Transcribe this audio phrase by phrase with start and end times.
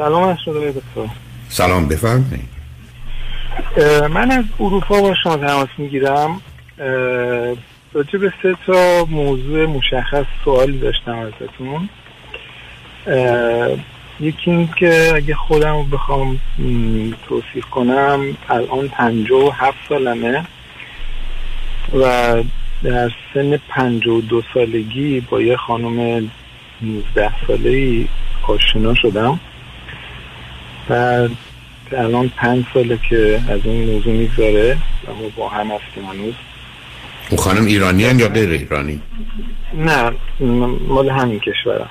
[0.00, 1.14] سلام از شده دکتر.
[1.48, 2.48] سلام بفرمایید.
[4.10, 6.40] من از اروپا با شما تماس می‌گیرم.
[7.92, 11.88] راجع به سه تا موضوع مشخص سوالی داشتم ازتون.
[14.20, 16.40] یکی این که اگه خودم رو بخوام
[17.28, 20.44] توصیف کنم الان پنجه و هفت سالمه
[21.94, 22.34] و
[22.82, 26.30] در سن پنجه و دو سالگی با یه خانم
[26.82, 28.08] نوزده ساله ای
[28.42, 29.40] آشنا شدم.
[30.90, 31.28] و
[31.92, 36.34] الان پنج ساله که از این موضوع می‌گذاره و ما با هم هستیم هنوز
[37.30, 39.00] اون خانم ایرانی یا غیر ایرانی؟
[39.74, 40.12] نه
[40.88, 41.90] مال همین کشورم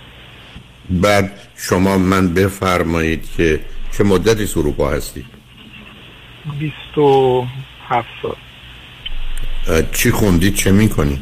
[0.89, 3.59] بعد شما من بفرمایید که
[3.97, 5.25] چه مدتی اروپا هستید؟
[6.97, 7.43] و
[7.89, 8.35] هفت سال
[9.91, 11.21] چی خوندید چه می‌کنید؟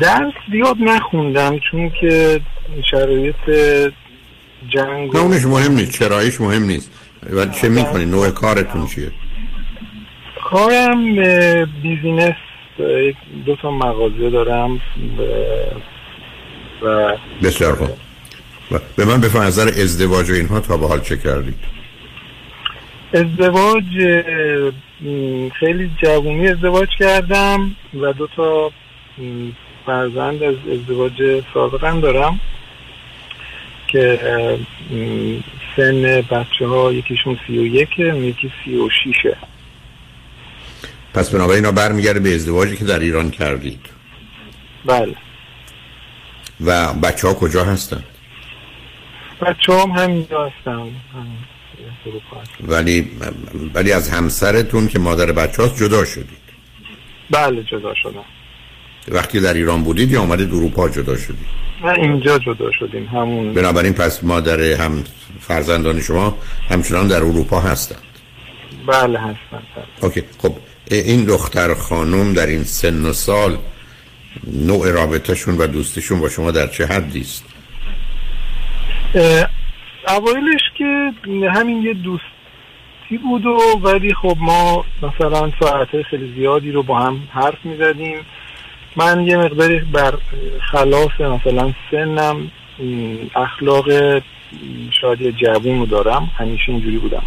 [0.00, 2.40] درس زیاد نخوندم چون که
[2.90, 3.34] شرایط
[4.68, 5.92] جنگ نه اونش مهم نیست.
[5.92, 6.90] چرایش مهم نیست.
[7.30, 9.10] و چه می‌کنید نوع کارتون چیه؟
[10.44, 11.14] کارم
[11.82, 12.34] بیزینس.
[13.46, 14.80] دو تا مغازه دارم.
[16.82, 17.90] و بسیار خوب.
[18.96, 21.58] به من بفرم نظر ازدواج و اینها تا به حال چه کردید؟
[23.14, 23.84] ازدواج
[25.60, 28.70] خیلی جوونی ازدواج کردم و دو تا
[29.86, 32.40] فرزند از ازدواج سابقم دارم.
[33.94, 34.58] که
[35.76, 39.36] سن بچه ها یکیشون سی و یکه یکی سی و شیشه.
[41.14, 43.80] پس بنابراین اینا برمیگرده به ازدواجی که در ایران کردید.
[44.84, 45.14] بله.
[46.64, 48.04] و بچه ها کجا هستن؟
[49.40, 50.90] بچه هم همینجا هستن.
[52.60, 53.10] ولی
[53.74, 56.44] ولی از همسرتون که مادر بچه هاست جدا شدید.
[57.30, 58.24] بله جدا شدم
[59.08, 63.54] وقتی در ایران بودید یا آمدید اروپا جدا شدید؟ نه اینجا جدا شدیم همون.
[63.54, 65.04] بنابراین پس مادر هم
[65.40, 66.38] فرزندان شما
[66.70, 68.02] همچنان در اروپا هستند.
[68.86, 69.66] بله هستند
[70.00, 70.52] اوکی خب
[70.90, 73.58] این دختر خانم در این سن و سال
[74.46, 77.44] نوع رابطهشون و دوستشون با شما در چه حدی است؟
[80.08, 81.12] اوایلش که
[81.54, 87.20] همین یه دوستی بود و ولی خب ما مثلا ساعت خیلی زیادی رو با هم
[87.30, 88.16] حرف می‌زدیم.
[88.96, 90.14] من یه مقداری بر
[90.72, 92.50] خلاف مثلا سنم
[93.36, 93.88] اخلاق
[94.90, 96.30] شاید جوون رو دارم.
[96.38, 97.22] همیشه اینجوری بودم.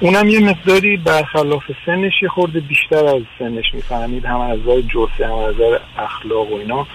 [0.00, 4.24] اونم یه مقداری برخلاف سنش یه خورده بیشتر از سنش می‌فهمید.
[4.24, 6.86] هم از نظر جوسه هم از نظر اخلاق و اینا.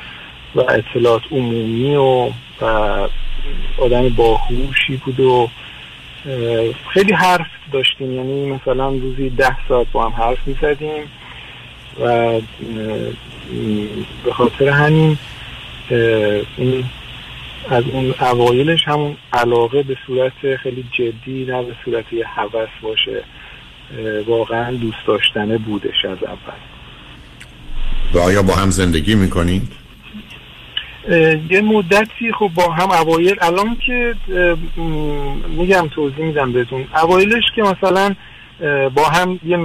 [0.56, 2.30] و اطلاعات عمومی و,
[2.62, 3.08] و
[3.78, 5.50] آدم باهوشی بود و
[6.94, 8.16] خیلی حرف داشتیم.
[8.16, 11.04] یعنی مثلا روزی ده ساعت با هم حرف می‌زدیم.
[12.02, 12.40] و
[14.24, 15.18] به خاطر همین
[16.58, 16.86] این
[17.70, 23.24] از اون اوایلش همون علاقه به صورت خیلی جدی نه به صورت یه حوث باشه
[24.28, 26.60] واقعا دوست داشتنه بودش از اول
[28.14, 29.72] و آیا با هم زندگی می‌کنید؟
[31.50, 34.16] یه مدتی خب با هم اوایل الان که
[35.48, 38.16] میگم توضیح میدم بهتون اوایلش که مثلا
[38.96, 39.58] با هم یه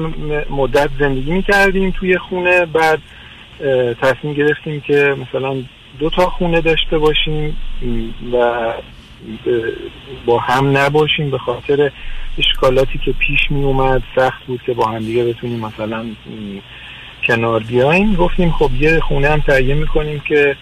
[0.50, 2.98] مدت زندگی می‌کردیم توی خونه بعد
[4.02, 5.56] تصمیم گرفتیم که مثلا
[5.98, 7.56] دو تا خونه داشته باشیم
[8.32, 8.72] و
[10.26, 11.90] با هم نباشیم به خاطر
[12.38, 16.04] اشکالاتی که پیش می اومد سخت بود که با هم دیگه بتونیم مثلا
[17.26, 20.56] کنار بیایم گفتیم خب یه خونه هم تهیه می‌کنیم که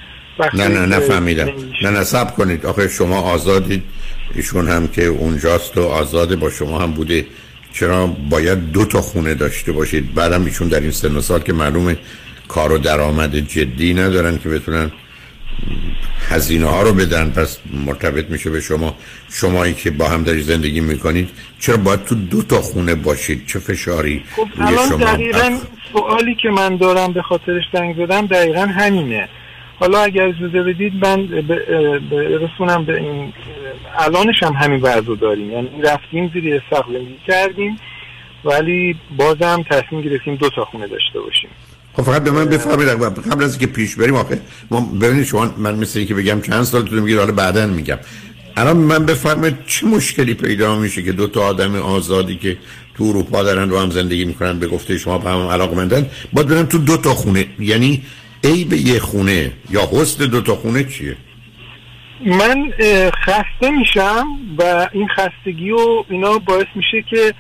[0.55, 1.49] نه نه نفهمیدم.
[1.83, 2.67] نه نه سب کنید.
[2.67, 3.83] آخه شما آزادید.
[4.35, 7.27] ایشون هم که اونجاست و آزاده با شما هم بوده
[7.73, 11.53] چرا باید دو تا خونه داشته باشید؟ بعدم ایشون در این سن و سال که
[11.53, 11.97] معلومه
[12.49, 14.91] کار و درآمد جدی ندارن که بتونن
[16.29, 17.31] هزینه ها رو بدن.
[17.31, 18.97] پس مرتبط میشه به شما.
[19.33, 21.29] شمایی که با هم داری زندگی می‌کنید
[21.59, 25.59] چرا باید تو دو تا خونه باشید؟ چه فشاری خب الان دقیقا
[25.93, 29.29] سوالی که من دارم به خاطرش زنگ زدم دقیقا همینه.
[29.83, 31.27] حالا اگر اجازه بدید من
[32.11, 33.33] برسونم به این
[33.99, 35.51] الانش هم همین وضع داریم.
[35.51, 37.77] یعنی رفتیم زیر سقف زندگی کردیم
[38.45, 41.51] ولی بازم تصمیم گرفتیم دو تا خونه داشته باشیم.
[41.93, 42.91] خب فقط به من بفرمایید
[43.33, 44.41] قبل از اینکه پیش بریم آخه
[44.71, 47.99] ما ببینید شما من مثل اینکه بگم چند سال تو میگید حالا بعدا میگم.
[48.57, 52.57] الان من بفرمایید چه مشکلی پیدا میشه که دو تا آدم آزادی که
[52.95, 56.67] تو اروپا دارن رو هم زندگی می‌کنن به گفته شما به هم علاقمندن باید برن
[56.67, 57.47] تو دو تا خونه.
[57.59, 58.03] یعنی
[58.45, 61.17] ای به یه خونه یا حسن دو تا خونه چیه؟
[62.27, 62.73] من
[63.25, 64.27] خسته میشم
[64.59, 67.35] و این خستگی و اینا باعث میشه که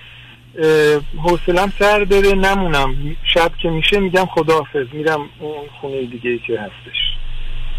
[1.22, 2.94] حوصلم سر بره نمونم.
[3.34, 4.86] شب که میشه میگم خداحافظ.
[4.92, 6.98] میرم اون خونه دیگه ای که هستش.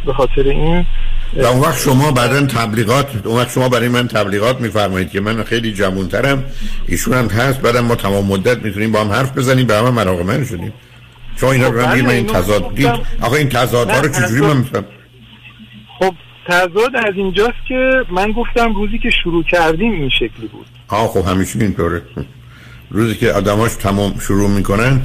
[0.06, 0.86] به خاطر این
[1.34, 5.44] و اون وقت شما بعدا تبلیغات اون وقت شما برای من تبلیغات میفرمایید که من
[5.44, 6.44] خیلی جوانترم.
[6.88, 7.62] ایشون هم هست.
[7.62, 9.68] بعدم ما تمام مدت می‌تونیم با هم حرف بزنیم.
[9.68, 10.74] به هم علاقه من شدیم.
[11.36, 12.92] چون اینا رو من این تضاد دید
[13.22, 14.86] آقا این تضادها رو چجوری من میفهم؟
[16.00, 16.14] خب
[16.48, 20.66] تضاد از اینجاست که من گفتم روزی که شروع کردیم این شکلی بود.
[20.88, 22.02] آه خب همیشه اینطوره.
[22.90, 25.02] روزی که آدماش تمام شروع می‌کنن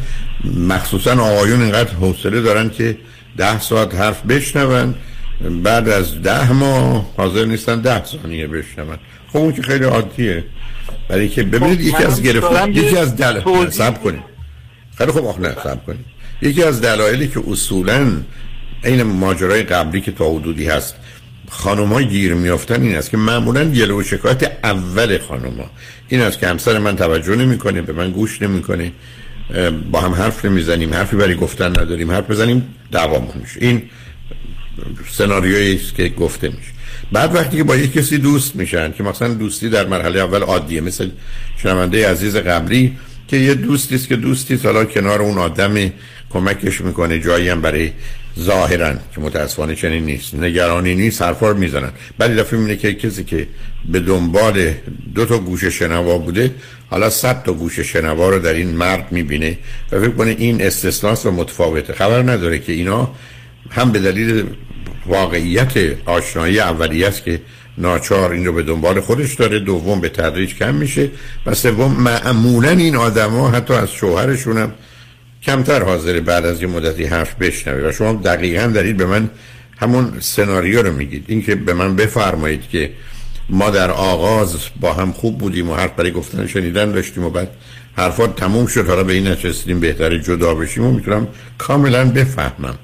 [0.69, 2.99] مخصوصا آقایون اینقدر حوصله دارن که
[3.37, 4.95] ده ساعت حرف بشنون
[5.63, 8.97] بعد از ده ماه حاضر نیستن ده ثانیه بشنون.
[9.29, 10.45] خب اون که خیلی عادیه.
[11.09, 14.23] برای که ببینید خب، یکی از گرفت یکی از دل سب کنید.
[14.99, 16.05] خیلی خوب آخ نه سب کنید.
[16.43, 18.13] یکی از دلایلی که اصولا
[18.85, 20.95] این ماجرای قبلی که تا حدودی هست
[21.51, 25.71] ها گیر میافتن این است که معمولا گله و شکایت اول ها
[26.09, 28.93] این است که همسر من توجه نمی‌کنه به من گوش نمی‌کنه
[29.93, 33.61] با هم حرف نمی‌زنیم حرفی برای گفتن نداریم حرف بزنیم دعوامون میشه.
[33.61, 33.83] این
[35.11, 36.71] سناریویی است که گفته میشه.
[37.13, 40.81] بعد وقتی که با یک کسی دوست میشن که مثلا دوستی در مرحله اول عادیه
[40.81, 41.09] مثل
[41.63, 42.97] شنونده عزیز قبلی
[43.29, 45.93] که یه دوستی است که دوستی حالا کنار اون آدم
[46.31, 47.91] کمکش می‌کنه جایی هم برای
[48.39, 50.35] ظاهرا که متاسفانه چنین نیست.
[50.35, 51.91] نگرانی نیست حرفا می‌زنن.
[52.19, 53.47] بعد دفعه می‌بینه که کسی که
[53.93, 54.73] به دنبال
[55.15, 56.55] دو تا گوش شنوا بوده
[56.91, 59.59] حالا صد تا گوش شنوا رو در این مرد می‌بینه
[59.93, 61.93] و فکر کنه این استثناس و متفاوته.
[61.93, 63.11] خبر نداره که اینا
[63.71, 64.45] هم به دلیل
[65.07, 65.73] واقعیت
[66.07, 67.41] آشنایی اولیه است که
[67.79, 71.11] ناچار این رو به دنبال خودش داره دوم به تدریج کم میشه
[71.47, 74.73] و سوم معمولا این آدما حتی از شوهرشون هم
[75.43, 79.31] کمتر حاضر بعد از یه مدتی حرف بشنوه و شما دقیقا دارید به من
[79.79, 81.25] همون سناریو رو میگید.
[81.29, 82.91] اینکه به من بفرمایید که
[83.49, 87.51] ما در آغاز با هم خوب بودیم و حرف برای گفتن شنیدن داشتیم و بعد
[87.97, 88.87] حرفات تموم شد.
[88.87, 92.79] حالا به این نچستیم بهتر جدا بشیم و می‌تونم کاملا بفهمم.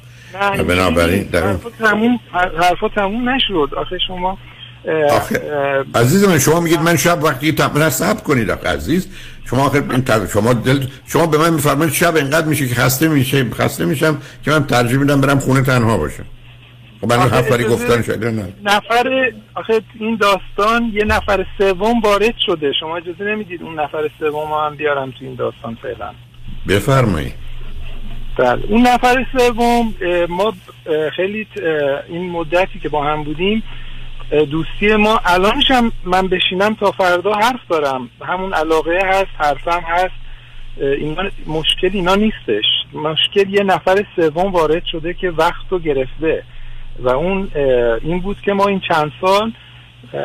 [0.58, 3.74] و بنابراین در حرفا تموم حرفا تموم نشد.
[3.76, 4.38] آخه شما
[5.94, 9.08] عزیز من شما میگید من شب وقتی تمرین صبر کنید آخه عزیز.
[9.50, 13.50] شما آخر این شما دل شما به من میفرمایید شب انقدر میشه که خسته میشه
[13.50, 16.24] خسته میشم که من ترجیح میدم برم خونه تنها باشم.
[17.00, 18.52] خب من حرف گفتن شده نه.
[18.64, 22.72] نفر آخه این داستان یه نفر سوم وارد شده.
[22.80, 26.10] شما اجازه نمی‌دید اون نفر سوم هم بیارم تو این داستان فعلا.
[26.68, 27.34] بفرمایید
[28.38, 28.62] بله.
[28.68, 29.94] اون نفر سوم
[30.28, 30.52] ما
[31.16, 31.46] خیلی
[32.08, 33.62] این مدتی که با هم بودیم
[34.30, 35.20] دوستی ما.
[35.24, 38.10] الانش هم من بشینم تا فردا حرف دارم.
[38.22, 40.14] همون علاقه هست حرفم هست.
[40.76, 42.64] اینا مشکل اینا نیستش.
[42.92, 46.42] مشکل یه نفر سوم وارد شده که وقت رو گرفته.
[46.98, 47.50] و اون
[48.02, 49.52] این بود که ما این چند سال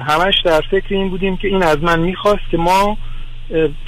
[0.08, 2.98] همش در فکر این بودیم که این از من می‌خواست که ما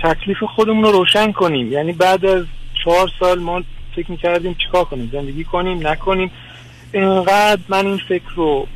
[0.03, 1.71] تکلیف خودمون رو روشن کنیم.
[1.71, 2.45] یعنی بعد از
[2.83, 3.63] چهار سال ما
[3.95, 6.31] فکر می‌کردیم چیکار کنیم؟ زندگی کنیم؟ نکنیم؟
[6.93, 8.67] اینقدر من این فکر رو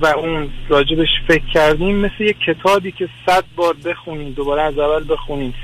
[0.00, 5.04] و اون راجبش فکر کردیم مثل یک کتابی که صد بار بخونیم دوباره از اول
[5.08, 5.54] بخونیم.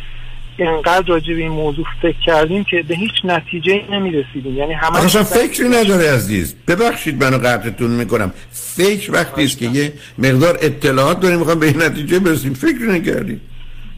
[0.58, 4.56] اینقدر راجب این موضوع فکر کردیم که به هیچ نتیجه نمی‌رسیدیم.
[4.56, 6.56] یعنی همه اصلا فکری نداره عزیز.
[6.68, 8.32] ببخشید منو قطعتون می‌کنم.
[8.50, 12.54] فکر وقتی است که یه مقدار اطلاعات داریم می‌خوام به این نتیجه برسیم.
[12.54, 13.40] فکر نکردیم.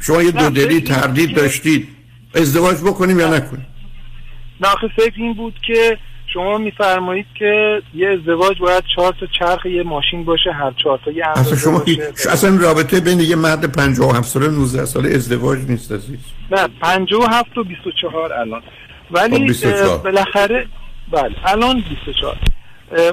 [0.01, 1.89] شما یه دو دلی تردید داشتید.
[2.35, 3.67] ازدواج بکنیم یا نکنیم؟
[4.61, 5.99] نه فکر این بود که
[6.33, 11.11] شما میفرمایید که یه ازدواج باید چهار تا چرخ یه ماشین باشه هر چهار تا
[11.11, 12.31] یه اصلا شما باشه.
[12.31, 16.19] اصلا رابطه بین یه مرد 57 ساله 19 ساله ازدواج نیست عزیز.
[16.51, 18.63] نه 57 و 24 الان.
[19.11, 20.67] ولی خب، بالاخره
[21.13, 22.37] بله الان 24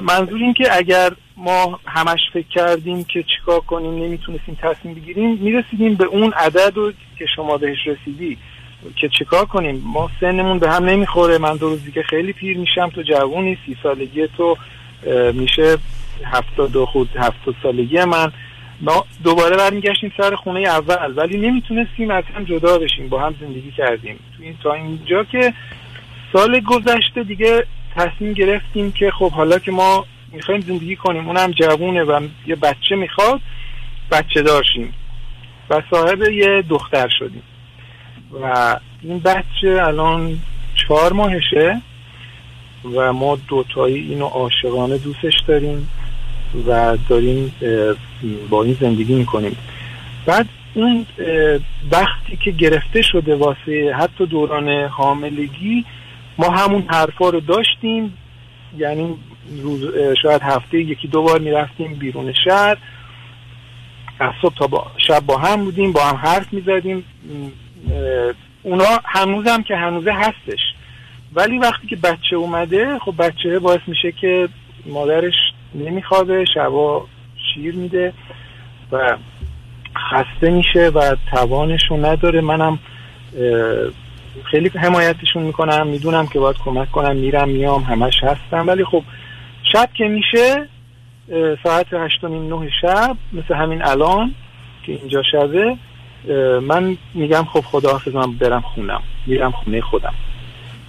[0.02, 5.94] منظور این که اگر ما همش فکر کردیم که چیکار کنیم نمی‌تونستیم تصمیم بگیریم می‌رسیدیم
[5.94, 6.74] به اون عدد
[7.18, 8.38] که شما بهش رسیدی.
[8.96, 11.38] که چیکار کنیم؟ ما سنمون به هم نمی‌خوره.
[11.38, 12.90] من دو روزی که خیلی پیر میشم.
[12.90, 14.56] تو جوونی سی سالگی تو
[15.32, 15.78] میشه
[16.24, 18.32] هفتاد و خود هفتاد سالگی من.
[18.80, 21.12] ما دوباره برمیگشتیم سر خونه اول.
[21.16, 23.08] ولی نمی‌تونستیم از هم جدا بشیم.
[23.08, 24.18] با هم زندگی کردیم.
[24.36, 25.52] تو این تا اینجا که
[26.32, 27.66] سال گذشته دیگه
[27.96, 31.26] تصمیم گرفتیم که خب حالا که ما می‌خوایم زندگی کنیم.
[31.28, 33.40] اونم جوونه و یه بچه می‌خواد
[34.10, 34.94] بچه دارشیم
[35.70, 37.42] و صاحب یه دختر شدیم.
[38.32, 40.38] و این بچه الان
[40.74, 41.80] چهار ماهشه
[42.94, 45.90] و ما دوتایی اینو عاشقانه دوستش داریم
[46.66, 47.54] و داریم
[48.50, 49.56] با این زندگی می‌کنیم.
[50.26, 51.06] بعد اون
[51.90, 55.84] وقتی که گرفته شده واسه حتی دوران حاملگی
[56.38, 58.18] ما همون حرفا رو داشتیم.
[58.78, 59.14] یعنی
[59.62, 59.84] روز
[60.22, 62.76] شاید هفته یکی دو بار می‌رفتیم بیرون شهر.
[64.20, 67.04] از صبح تا با شب با هم بودیم با هم حرف می‌زدیم.
[68.62, 70.60] اونا هنوزم که هنوزه هستش.
[71.34, 74.48] ولی وقتی که بچه اومده خب بچه باعث میشه که
[74.86, 75.34] مادرش
[75.74, 77.06] نمیخوابه شبا
[77.54, 78.12] شیر میده
[78.92, 79.16] و
[80.10, 82.40] خسته میشه و توانشو نداره.
[82.40, 82.78] منم
[84.44, 88.66] خیلی حمایتشون می‌کنم می‌دونم که باید کمک کنم میرم میام همش هستم.
[88.66, 89.02] ولی خب
[89.72, 90.68] شب که میشه
[91.64, 94.34] ساعت هشت نه شب مثل همین الان
[94.82, 95.76] که اینجا شبه
[96.62, 99.02] من میگم خب خداحافظ من برم خونم.
[99.26, 100.14] میرم خونه خودم.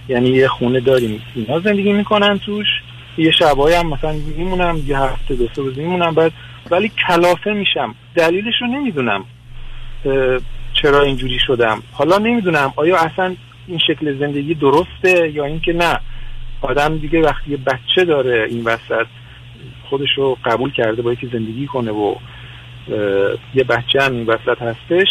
[0.08, 1.22] یعنی یه خونه داریم.
[1.34, 2.66] اینا زندگی می‌کنن توش.
[3.18, 6.14] یه شبایی هم مثلا میمونم یه هفته دو سه روز میمونم.
[6.14, 6.32] بعد
[6.70, 7.94] ولی کلافه میشم.
[8.14, 9.24] دلیلش رو نمی‌دونم
[10.82, 11.82] چرا اینجوری شدم.
[11.92, 12.72] حالا نمی‌دونم.
[12.76, 13.34] آیا اصلا
[13.66, 16.00] این شکل زندگی درسته یا اینکه نه؟
[16.60, 19.06] آدم دیگه وقتی بچه داره این وسط
[19.90, 22.14] خودش رو قبول کرده با یکی زندگی کنه و
[23.54, 25.08] یه بچه هم این وسط هستش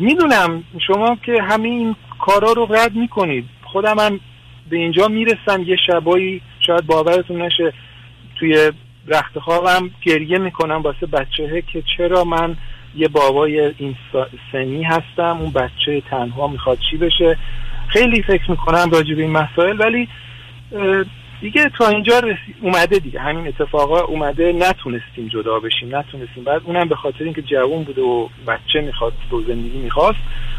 [0.00, 3.44] می‌دونم شما که همین کارا رو رد می‌کنید.
[3.64, 4.20] خودم هم
[4.70, 7.72] به اینجا می‌رسم یه شبایی شاید باورتون نشه
[8.36, 8.72] توی
[9.06, 12.56] رخت خوابم گریه می‌کنم واسه بچه که چرا من
[12.96, 13.96] یه بابای این
[14.52, 17.38] سنی هستم اون بچه تنها می‌خواد چی بشه.
[17.88, 20.08] خیلی فکر می‌کنم راجع این مسائل ولی
[21.42, 22.22] دیگه تا اینجا
[22.60, 23.20] اومده دیگه.
[23.20, 26.44] همین اتفاقا اومده نتونستیم جدا بشیم نتونستیم.
[26.44, 30.18] بعد اونم به خاطر اینکه جوون بوده و بچه می‌خواد و زندگی می‌خواست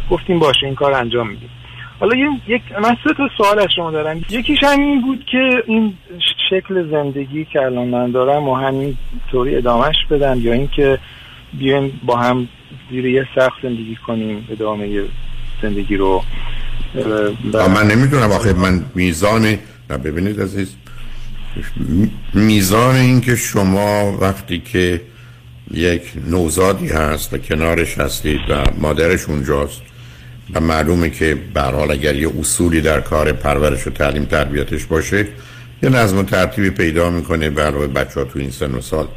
[0.10, 1.50] گفتیم باشه این کار انجام میدیم.
[2.00, 2.16] حالا
[2.48, 4.22] یک من سه تا سوال از شما دارم.
[4.30, 5.94] یکیش همین بود که این
[6.50, 8.98] شکل زندگی که الان من دارم و همین
[9.32, 11.00] طوری ادامهش بدم یا اینکه
[11.54, 12.48] بیایم با هم
[12.90, 15.04] زیر یه سخت زندگی کنیم ادامه
[15.62, 16.24] زندگی رو.
[17.54, 18.54] من نمی‌دونم آخه.
[18.54, 19.58] من میزان
[19.90, 20.68] ببینید عزیز
[22.34, 25.02] میزان اینکه شما وقتی که
[25.72, 29.82] یک نوزادی هست و کنارش هستید و مادرش اونجاست
[30.54, 35.28] و معلومه که برحال اگر یه اصولی در کار پرورش و تعلیم تربیتش باشه
[35.84, 39.08] یه نظم و ترتیبی پیدا می‌کنه برای بچه ها تو این سن و سال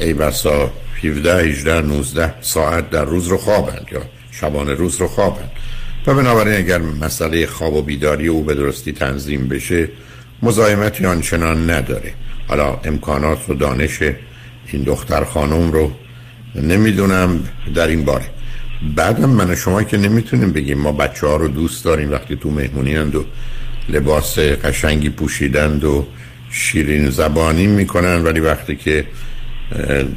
[0.00, 5.50] ای بسا 17, 18, 19 ساعت در روز رو خوابند یا شبانه روز رو خوابند.
[6.08, 9.88] و بنابراین اگر مسئله خواب و بیداری او به درستی تنظیم بشه
[10.42, 12.12] مزاحمتی آنچنان نداره.
[12.48, 14.02] حالا امکانات و دانش
[14.66, 15.92] این دختر خانم رو
[16.54, 17.40] نمی‌دونم
[17.74, 18.24] در این باره.
[18.96, 20.78] بعدم من شما که نمی‌تونیم بگیم.
[20.78, 23.24] ما بچه ها رو دوست داریم وقتی تو مهمونی هند و
[23.88, 26.06] لباس قشنگی پوشیدند و
[26.50, 29.04] شیرین زبانی می‌کنن ولی وقتی که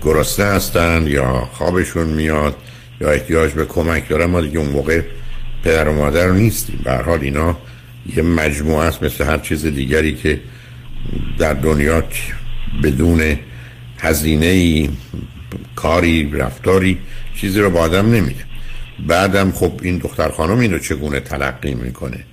[0.02, 2.56] گرسنه هستند یا خوابشون میاد
[3.02, 5.02] یا احتیاج به کمک دارن ما دیگه اون موقع
[5.64, 6.80] پدر و مادر نیستیم.
[6.84, 7.58] به حال اینا
[8.16, 10.40] یه مجموعه است مثل هر چیز دیگری که
[11.38, 12.04] در دنیا
[12.84, 13.38] بدون
[14.00, 14.90] هزینه
[15.76, 16.98] کاری رفتاری
[17.36, 18.44] چیزی رو با آدم نمیده.
[19.08, 22.24] بعدم خب این دختر خانم اینو چگونه تلقی می‌کنه؟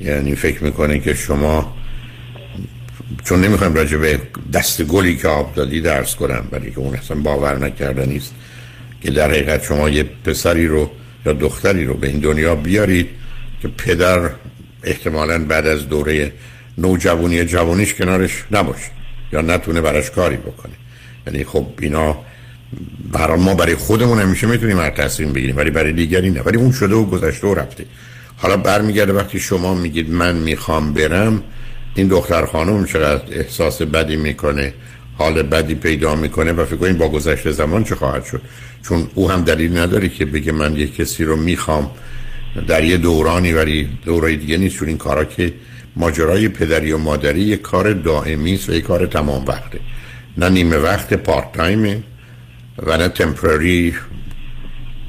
[0.00, 1.76] یعنی فکر می‌کنه که شما
[3.24, 4.20] چون نمی‌خوایم راجع به
[4.52, 8.34] دست گلی که آب دادی درس کنم برای که اون اصلا باور نکرده نیست
[9.00, 10.90] که در حقیقت شما یه پسری رو
[11.26, 13.08] یا دختری رو به این دنیا بیارید
[13.62, 14.30] که پدر
[14.82, 16.32] احتمالا بعد از دوره
[16.78, 18.90] نوجوانی جوانیش کنارش نباشه
[19.32, 20.72] یا نتونه براش کاری بکنه.
[21.26, 22.18] یعنی خب اینا
[23.12, 26.40] برای ما برای خودمون همیشه می‌تونیم هر تصمیم بگیریم ولی برای دیگری نه.
[26.40, 27.84] ولی اون شده و گذشته و رفته.
[28.36, 31.42] حالا برمیگرده وقتی شما میگید من می‌خوام برم
[31.94, 34.72] این دختر خانم چقدر احساس بدی می‌کنه؟
[35.18, 38.42] حال بدی پیدا می‌کنه و فکر کنید با گذشته زمان چه خواهد شد.
[38.82, 41.90] چون او هم دلیل نداره که بگه من یک کسی رو می‌خوام
[42.68, 44.76] در یه دورانی ولی دورای دیگه نیست.
[44.76, 45.54] چون این کارا که
[45.96, 49.80] ماجرای پدری و مادری یک کار دائمی است و یک کار تمام وقته.
[50.38, 52.02] نه نیمه وقت پارت تایمه
[52.78, 53.94] و نه تمپرری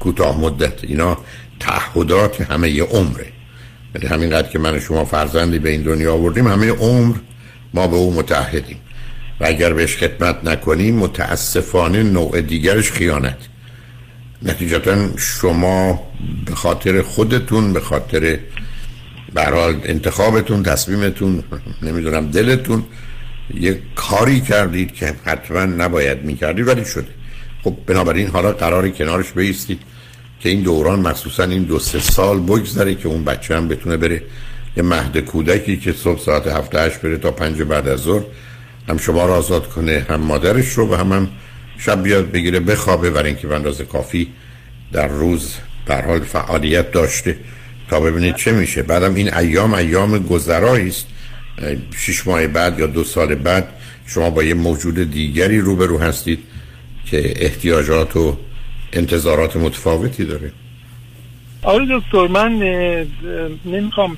[0.00, 0.84] کوتاه مدت.
[0.84, 1.18] اینا
[1.60, 3.26] تعهدات همه یه عمره.
[3.94, 7.16] یعنی همینقدر که من و شما فرزندی به این دنیا آوردیم همه عمر
[7.74, 8.76] ما به او متحدیم
[9.40, 13.38] و اگر بهش خدمت نکنیم متاسفانه نوع دیگرش خیانت.
[14.42, 16.08] نتیجتا شما
[16.46, 18.38] به خاطر خودتون به خاطر
[19.34, 21.44] برحال انتخابتون تصمیمتون
[21.82, 22.84] نمی‌دونم دلتون
[23.54, 27.08] یه کاری کردید که حتما نباید می‌کردید ولی شده.
[27.64, 29.80] خب بنابراین حالا قراری کنارش بیستید
[30.40, 34.22] که این دوران مخصوصا این دو سه سال بگذره که اون بچه هم بتونه بره
[34.76, 38.22] یه مهد کودکی که صبح ساعت هفته هشت بره تا پنج بعد از ظهر.
[38.88, 41.28] هم شما را آزاد کنه هم مادرش رو و هم, هم
[41.78, 44.28] شب بیاد بگیره بخوابه برای اینکه به اندازه کافی
[44.92, 45.54] در روز
[45.86, 47.36] در حال فعالیت داشته
[47.88, 48.82] تا ببینید چه میشه.
[48.82, 51.06] بعدم این ایام ایام گذرایی است.
[51.96, 53.68] شش ماه بعد یا دو سال بعد
[54.06, 56.38] شما با یه موجود دیگری روبرو هستید
[57.06, 58.36] که احتیاجات و
[58.92, 60.52] انتظارات متفاوتی داره.
[61.62, 62.52] آره دکتر من
[63.64, 64.16] نمی‌خوام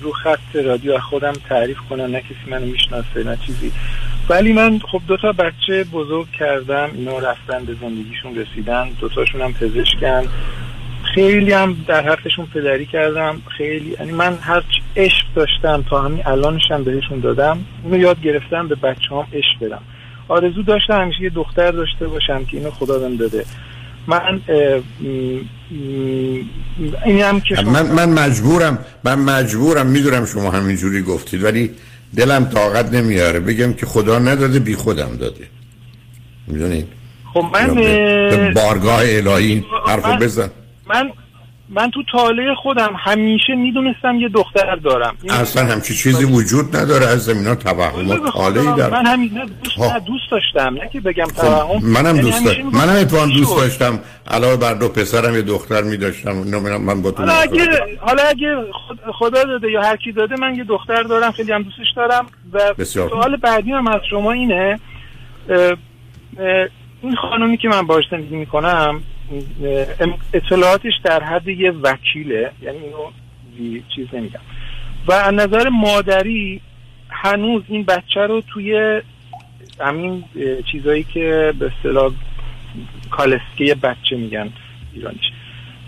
[0.00, 3.72] رو خط رادیو خودم تعریف کنم نه کسی منو می‌شناسه نه چیزی.
[4.28, 9.52] ولی من خب دو تا بچه بزرگ کردم اینا رفتن به زندگیشون رسیدن دوتاشون هم
[9.52, 10.28] پزشکن.
[11.14, 14.62] خیلی هم در حقشون پدری کردم خیلی یعنی من هر
[14.96, 19.82] عشق داشتم تا همین الانشم بهشون دادم اونو یاد گرفتم به بچه هم عشق بدم.
[20.28, 23.44] آرزو داشتم همیشه یه دختر داشته باشم که اینو خدا داده
[24.08, 24.40] من
[27.04, 31.70] این هم که من, من مجبورم من مجبورم می‌دونم شما همینجوری گفتید ولی
[32.16, 33.40] دلم طاقت نمیاره.
[33.40, 35.44] بگم که خدا نداده بی خودم داده.
[36.46, 36.88] می‌دونید؟
[37.34, 40.50] خب من به بارگاه الهی حرفو بزن.
[40.86, 41.10] من
[41.70, 45.16] من تو تاله خودم همیشه می‌دونستم یه دختر دارم.
[45.30, 49.28] اصلا همچی چیزی وجود نداره از زمین توهمات تاله ای من همین
[49.64, 50.74] دوست, نه دوست داشتم.
[50.74, 51.84] نه که بگم خب، توهم.
[51.84, 54.00] منم یعنی دوست داشتم منم اتفاقا دوست داشتم.
[54.26, 56.32] علاوه بر دو پسرم یه دختر میداشتم.
[56.32, 57.68] من با تو حالا اگه
[58.00, 58.56] حالا اگه
[59.18, 62.26] خدا داده یا هر کی داده من یه دختر دارم خیلی هم دوستش دارم.
[62.52, 64.80] و سوال بعدی هم از شما اینه
[67.02, 69.02] این خانومی که من باش زندگی می‌کنم
[70.34, 73.10] اطلاعاتش در حد یه وکیله یعنی اینو
[73.94, 74.40] چیز نمیگم.
[75.06, 76.60] و از نظر مادری
[77.08, 79.00] هنوز این بچه رو توی
[79.80, 80.24] همین
[80.72, 82.12] چیزایی که به اصطلاح
[83.10, 84.52] کالسکه بچه میگن
[84.94, 85.24] ایرانیش.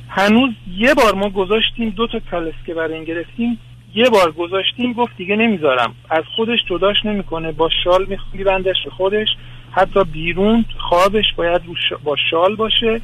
[0.09, 3.59] هنوز یه بار ما گذاشتیم دو تا کالسکه برای این گرفتیم
[3.95, 5.95] یه بار گذاشتیم گفت دیگه نمی‌ذارم.
[6.11, 9.29] از خودش جداش نمی‌کنه با شال میبندش به خودش.
[9.73, 11.61] حتی بیرون خوابش باید
[12.05, 13.01] با شال باشه.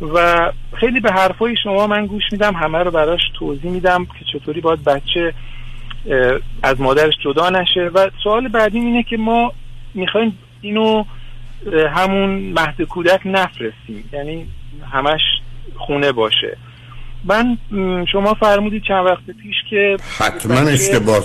[0.00, 4.60] و خیلی به حرفای شما من گوش میدم همه رو براش توضیح میدم که چطوری
[4.60, 5.34] باید بچه
[6.62, 7.90] از مادرش جدا نشه.
[7.94, 9.52] و سوال بعدی اینه که ما
[9.94, 11.04] می‌خوایم اینو
[11.94, 14.04] همون مهد کودک نفرستیم.
[14.12, 14.46] یعنی
[14.92, 15.20] همش
[15.76, 16.56] خونه باشه.
[17.24, 17.58] من
[18.12, 21.24] شما فرمودید چند وقت پیش که حتما اشتباه.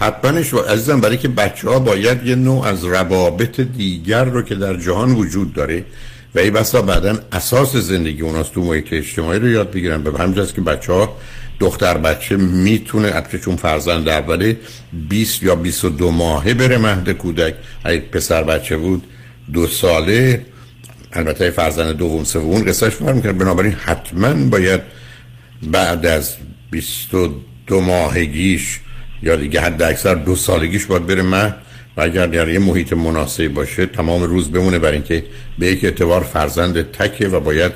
[0.00, 0.72] حتما اشتباه.
[0.72, 5.12] عزیزم برای که بچه ها باید یه نوع از روابط دیگر رو که در جهان
[5.12, 5.84] وجود داره
[6.40, 10.02] ای بسا بعدا اساس زندگی اوناست تو محیط اجتماعی رو یاد بگیرن.
[10.02, 11.16] به همجاست که بچه ها
[11.60, 14.56] دختر بچه می‌تونه البته چون فرزند اوله
[15.08, 17.54] 20 یا 22 ماهه بره مهد کودک.
[17.84, 19.04] اگه پسر بچه بود
[19.52, 20.46] دو ساله.
[21.12, 24.80] البته فرزند دوم سوم قصهش فرق می‌کنه بنابراین حتما باید
[25.62, 26.34] بعد از
[26.70, 28.80] 22 ماهگیش
[29.22, 31.56] یا دیگه حد اکثر دو سالگیش باید بره مهد.
[31.98, 35.24] و اگر در یه محیط مناسبی باشه تمام روز بمونه برای اینکه
[35.58, 37.72] به یک اعتبار فرزند تکه و باید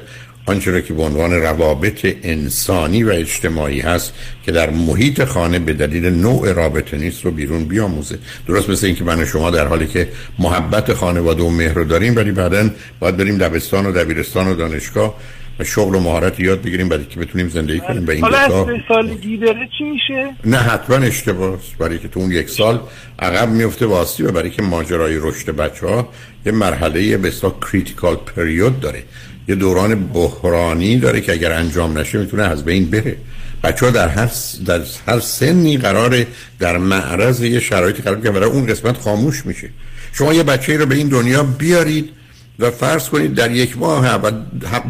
[0.47, 4.13] آنچه را که به عنوان روابط انسانی و اجتماعی هست
[4.47, 8.19] که در محیط خانه به دلیل نوع رابطه نیست رو بیرون بیاموزه.
[8.47, 10.09] درست مثل اینکه من شما در حالی که
[10.39, 15.15] محبت خانواده و مهر رو داریم ولی بعدا باید بریم دبستان و دبیرستان و دانشگاه
[15.59, 19.37] و شغل و مهارت یاد بگیریم برای که بتونیم زندگی کنیم به این حالا سالگی
[19.37, 22.81] بره چی میشه؟ نه حتما اشتباه برای که تو اون یک سال
[23.19, 26.09] عقب میفته واسطی و برای که ماجرای رشد بچه ها
[26.47, 29.03] یه مرحله به اصطلاح کریتیکال پریود داره.
[29.49, 33.17] یه دوران بحرانی داره که اگر انجام نشه می‌تونه از بین بره.
[33.65, 34.31] بچه ها در هر,
[34.67, 36.27] در هر سنی قراره
[36.59, 39.69] در معرض یه شرایطی قرار که اون قسمت خاموش میشه.
[40.13, 42.11] شما یه بچه رو به این دنیا بیارید
[42.59, 44.33] و فرض کنید در یک ماه اول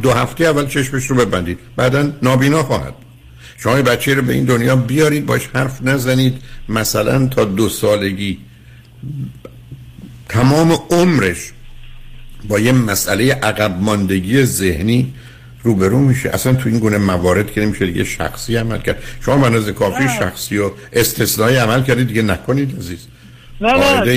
[0.03, 1.59] دو هفته اول چشمش رو ببندید.
[1.77, 2.95] بعدا نابینا خواهد.
[3.59, 6.35] شما بچه رو به این دنیا بیارید باش حرف نزنید.
[6.69, 8.39] مثلا تا دو سالگی.
[10.29, 11.53] تمام عمرش
[12.49, 15.15] با یه مسئله عقب ماندگی ذهنی
[15.63, 16.31] روبرو میشه.
[16.31, 19.03] اصلا تو این گونه موارد که نمیشه دیگه شخصی عمل کرد.
[19.21, 23.07] شما مناظر کافی شخصی و استثنایی عمل کردید دیگه نکنید عزیز.
[23.63, 23.73] نه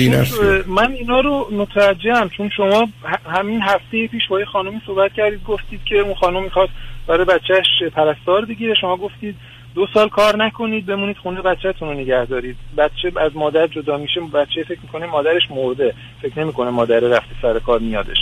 [0.08, 2.88] نه من اینا رو متوجهم چون شما
[3.26, 6.68] همین هفته پیش با یه خانمی صحبت کردید گفتید که اون خانم می‌خواد
[7.06, 8.74] برای بچهش پرستار بگیره.
[8.74, 9.34] شما گفتید
[9.74, 12.56] دو سال کار نکنید بمونید خونه بچهتون رو نگه دارید.
[12.78, 15.94] بچه از مادر جدا میشه بچه فکر می‌کنه مادرش مرده.
[16.22, 18.16] فکر نمی‌کنه مادر رفته سر کار میادش.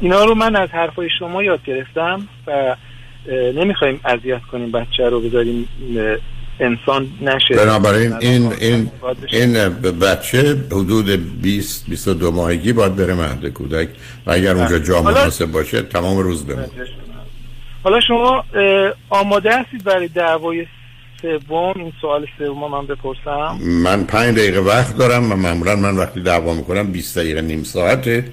[0.00, 2.76] اینا رو من از حرفای شما یاد گرفتم و
[3.32, 5.68] نمی‌خوایم اذیت کنیم بچه رو بذاریم
[6.60, 7.56] انسان نشه.
[7.56, 8.90] بنابراین این این
[9.32, 9.52] این
[10.00, 13.88] بچه حدود 20 22 ماهگی باید بره مهد کودک.
[14.26, 16.68] و اگر اونجا جا مناسب باشه تمام روز بمونه.
[17.82, 18.44] حالا شما
[19.10, 20.66] آماده هستید برای دعوای
[21.22, 23.58] سوم؟ این سوال سوم من بپرسم.
[23.60, 28.24] من پنج دقیقه وقت دارم و معمولا من وقتی دعوا می‌کنم 20 دقیقه نیم ساعته.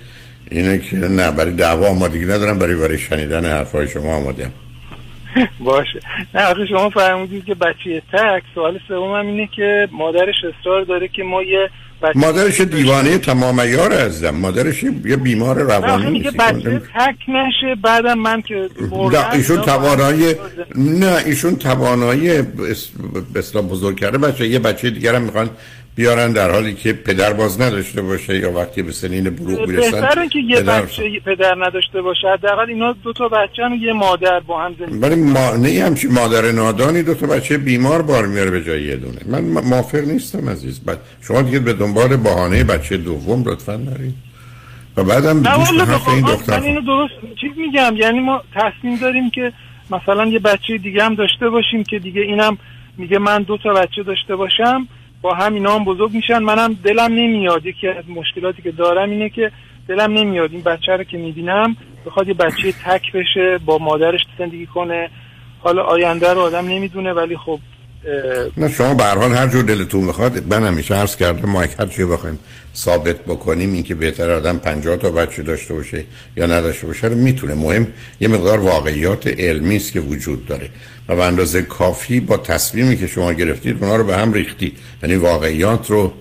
[0.52, 4.52] اینه که نه برای دعوا آمادگی ندارم برای برای شنیدن حرفای شما آماده
[5.60, 6.00] باشه.
[6.34, 11.08] نه آخه شما فرمودید که بچه تک سوال سوم هم اینه که مادرش اصرار داره
[11.08, 11.70] که ما یه
[12.16, 16.38] مادرش دیوانه تمام یار ازم مادرش یه بیمار روانی نیست.
[16.38, 18.70] بچه تک نشه بعدم من که
[19.12, 20.36] نه ایشون توانایی
[20.76, 22.42] نه ایشون توانایی
[23.36, 25.50] بسلا بزرگ کرده بچه یه بچه دیگر هم می‌خوان
[26.02, 30.30] بیارن در حالی که پدر باز نداشته باشه یا وقتی به سنین بلوغ می‌رسن بهتره
[30.30, 32.28] که یه پدر بچه پدر نداشته باشه.
[32.28, 37.04] حداقل اینا دو تا بچه و یه مادر با هم زندگی ولی همچی مادر نادانی
[37.04, 39.20] دو تا بچه بیمار بار میاره به جای یه دونه.
[39.28, 40.80] من موافق نیستم عزیز.
[40.80, 44.16] بعد شما دیگه به دنبال بهانه بچه دوم لطفا نرید
[44.98, 45.70] و بعدم نه
[46.10, 49.54] این دختر من اینو درست چیز میگم یعنی ما تصمیم داریم که
[49.92, 52.58] مثلا یه بچه دیگه هم داشته باشیم که دیگه اینم
[52.98, 54.88] میگه من دو تا بچه داشته باشم.
[55.22, 56.38] با هم اینا هم بزرگ میشن.
[56.38, 57.66] منم دلم نمیاد.
[57.66, 59.52] یکی از مشکلاتی که دارم اینه که
[59.88, 60.52] دلم نمیاد.
[60.52, 65.10] این بچه رو که می‌بینم بخواد یه بچه تک بشه با مادرش زندگی کنه.
[65.60, 67.60] حالا آینده رو آدم نمی‌دونه ولی خب
[68.58, 72.06] نه شما به حال هر جور دلتون بخواد من همیشه عرض کردم ما هر چی
[72.06, 72.40] بخوایم
[72.76, 76.04] ثابت بکنیم اینکه بهتر آدم 50 تا بچه داشته باشه
[76.38, 77.54] یا نداشته باشه رو می‌تونه.
[77.54, 77.88] مهم
[78.20, 80.70] یه مقدار واقعیات علمی است که وجود داره
[81.10, 84.78] و به اندازه کافی با تصمیمی که شما گرفتید اونا رو به هم ریختید.
[85.04, 86.14] یعنی واقعیات رو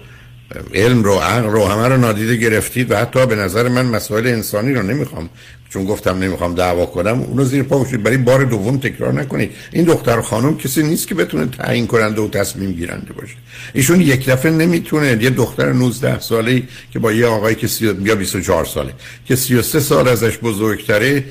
[0.75, 4.75] علم رو عقل رو همه رو نادیده گرفتید و حتی به نظر من مسائل انسانی
[4.75, 5.31] رو نمی‌خوام
[5.72, 9.50] چون گفتم نمی‌خوام دعوا کنم اونو زیر پا باشید برای بار دوم تکرار نکنید.
[9.72, 13.35] این دختر خانم کسی نیست که بتونه تعیین کننده و تصمیم گیرنده باشه.
[13.72, 15.18] ایشون یک دفعه نمی‌تونه.
[15.22, 17.94] یه دختر 19 ساله که با یه آقایی که سی...
[18.04, 18.92] یا 24 ساله
[19.24, 21.24] که 33 سال ازش بزرگتره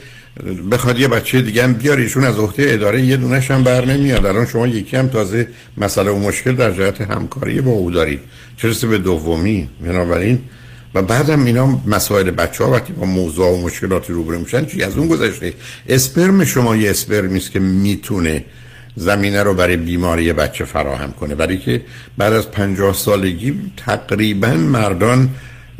[0.71, 2.01] بخواد یه بچه دیگه هم بیاره.
[2.01, 4.25] ایشون از عهده اداره یه دونش هم بر نمیاد.
[4.25, 5.47] الان شما یکی هم تازه
[5.77, 8.19] مسئله و مشکل در جهت همکاری با او دارید.
[8.57, 10.39] چرسه به دومی؟ بنابراین
[10.93, 14.97] و بعدم اینا مسائل بچه ها وقتی با موضوع و مشکلاتی روبرو میشن چی؟ از
[14.97, 15.53] اون گذشته.
[15.89, 18.45] اسپرم شما یه اسپرمی که می‌تونه
[18.95, 21.35] زمینه رو برای بیماری بچه فراهم کنه.
[21.35, 21.81] برای که
[22.17, 25.29] بعد از پنجاه سالگی تقریبا مردان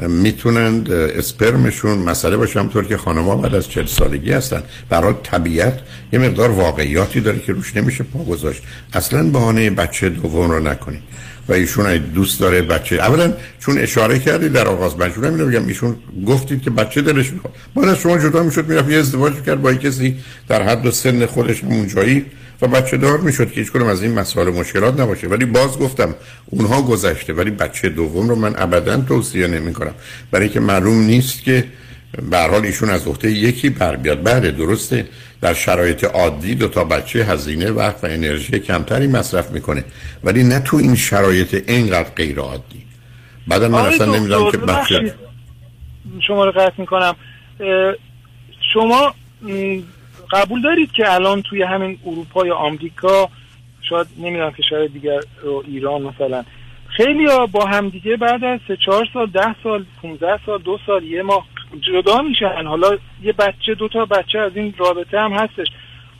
[0.08, 4.64] می‌تونند اسپرمشون مسئله باشه همطور که خانم‌ها بعد از چل سالگی هستن.
[4.90, 5.80] برای طبیعت
[6.14, 8.62] یه مقدار واقعیاتی داره که روش نمیشه پا گذاشت.
[8.94, 11.02] اصلا بهانه بچه دوم رو نکنید.
[11.50, 15.96] و ایشون دوست داره بچه اولا چون اشاره کردی در آغاز مجبورم اینو بگم ایشون
[16.28, 17.54] گفتید که بچه دلش می‌خواد.
[17.76, 20.16] بعد از شما جدا می‌شد می‌رفت یه ازدواج کرد با کسی
[20.48, 22.26] در حد و سن خودش همون جایی
[22.62, 25.28] و بچه دار می‌شد که هیچ از این مسائل مشکلات نباشه.
[25.28, 27.34] ولی باز گفتم اونها گذشته.
[27.34, 29.94] ولی بچه دوم رو من ابدا توصیه نمی کنم
[30.32, 31.66] برای که معلوم نیست که
[32.32, 34.24] به حال ایشون از عهده یکی بر بیاد.
[34.24, 35.08] بله درسته.
[35.42, 39.84] در شرایط عادی دو تا بچه هزینه وقت و انرژی کمتری مصرف می‌کنه.
[40.24, 42.84] ولی نه تو این شرایط اینقدر غیر عادی.
[43.48, 45.14] بعد من اصلا نمی‌دونم که بچه
[46.28, 47.16] شما رو قطع می‌کنم.
[48.74, 49.16] شما
[50.32, 53.30] قبول دارید که الان توی همین اروپا یا آمریکا
[53.90, 56.44] شاید نمی‌دونم که شاید دیگر رو ایران مثلا
[57.00, 61.04] خیلی ها با همدیگه بعد از سه چهار سال ده سال 15 سال دو سال
[61.04, 61.46] یه ماه
[61.82, 62.66] جدا میشن.
[62.68, 65.68] حالا یه بچه دو تا بچه از این رابطه هم هستش.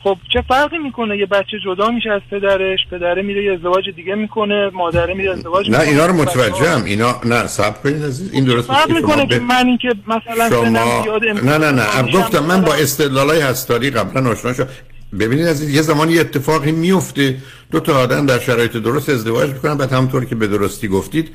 [0.04, 4.14] خب چه فرقی می‌کنه؟ یه بچه جدا میشه از پدرش پدره میره یه ازدواج دیگه
[4.14, 6.84] می‌کنه مادره میره ازدواج نه اینا رو متوجهم.
[6.84, 8.32] اینا نه صبر کنید عزیز.
[8.32, 11.04] این درست فرق می‌کنه که من این که مثلا شما...
[11.42, 12.12] نه نه نه.
[12.12, 14.68] گفتم من با استدلالای هستاری قبلا آشنا شدم.
[15.18, 17.36] ببینید از یه زمانی اتفاقی میفته.
[17.70, 21.28] دو تا آدم در شرایط درست ازدواج می‌کنن بعد همونطور که به درستی گفتید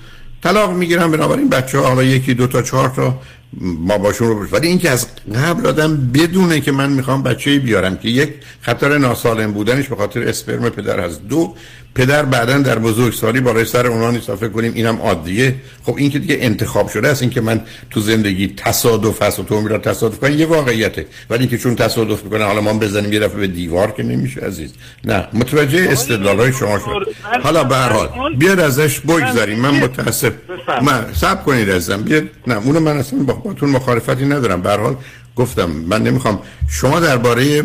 [0.44, 1.12] طلاق می‌گیرن.
[1.12, 3.22] بنابراین بچه ها حالا یکی دو تا چهار تا
[3.62, 8.10] ما باشون رو ولی اینکه از قبل آدم بدونه که من می‌خوام بچه بیارم که
[8.10, 11.56] یک خطر ناسالم بودنش به خاطر اسپرم پدر از دو
[11.96, 14.36] پدر بعدا در بزرگسالی بالای سر اونا نیست.
[14.36, 15.56] فکر کنیم اینم عادیه.
[15.84, 17.22] خب این که دیگه انتخاب شده است.
[17.22, 21.06] این که من تو زندگی تصادف هست و تو میرا تصادف کنم یه واقعیته.
[21.30, 24.74] ولی اینکه چون تصادف می‌کنه حالا ما بزنیم یه دفعه به دیوار که نمیشه عزیز.
[25.04, 27.16] نه متوجه استدلالای شما شد.
[27.44, 29.60] حالا به هر حال بیاد ازش بگذاریم.
[29.60, 30.34] من متاسف
[30.82, 34.62] من صبر کنید ازم بیاد نه اونو من اصلا با باتون مخالفتی ندارم.
[34.62, 34.96] به حال
[35.36, 36.40] گفتم من نمی‌خوام.
[36.70, 37.64] شما درباره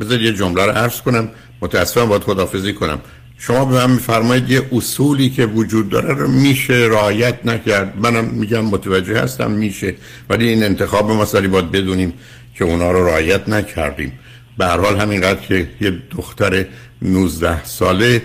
[0.00, 1.28] بذار یه جمله رو عرض کنم.
[1.60, 3.00] متاسفم باید خدافزی کنم.
[3.38, 7.94] شما به من میفرمایید یه اصولی که وجود داره رو میشه رعایت نکرد.
[7.96, 9.94] منم میگم متوجه هستم میشه.
[10.30, 12.12] ولی این انتخاب مسئله باید بدونیم
[12.54, 14.12] که اونا رو رعایت نکردیم.
[14.58, 16.66] به هر حال همینقدر که یه دختر
[17.02, 18.22] 19 ساله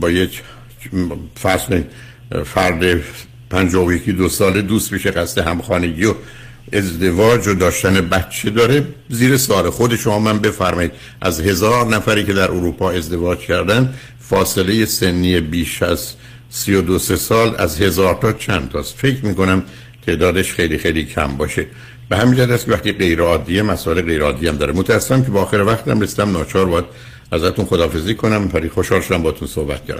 [0.00, 0.42] با یک
[1.42, 1.82] فصل
[2.44, 3.00] فرد
[3.50, 6.14] پنجاه و یکی دو ساله دوست میشه قصد همخانگی و
[6.72, 10.92] ازدواج و داشتن بچه داره زیر سوال خود شما من بفرمایید.
[11.20, 16.12] از هزار نفری که در اروپا ازدواج کردن فاصله سنی بیش از
[16.50, 18.94] سی و دو سه سال از هزار تا چند تاست.
[18.96, 19.62] فکر می‌کنم
[20.06, 21.66] تعدادش خیلی خیلی کم باشه.
[22.08, 24.72] به همین جهت است وقتی غیر عادیه مسائل غیر عادی هم داره.
[24.72, 26.32] متاسفم که با آخر وقتم رسیدم.
[26.32, 26.84] ناچار باید
[27.32, 28.48] ازتون خدافزی کنم.
[28.48, 29.96] پری خوشحال شدم باتون صحبت کردم.